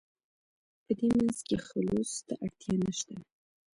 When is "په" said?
0.83-0.91